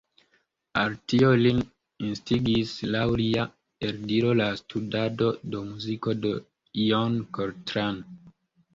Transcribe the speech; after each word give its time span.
Al 0.83 0.95
tio 1.11 1.29
lin 1.41 1.59
instigis 2.07 2.73
laŭ 2.97 3.03
lia 3.23 3.45
eldiro 3.91 4.35
la 4.43 4.49
studado 4.65 5.31
de 5.53 5.65
muziko 5.71 6.19
de 6.27 6.37
John 6.85 7.25
Coltrane. 7.37 8.23